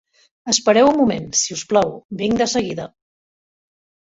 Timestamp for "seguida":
2.55-2.89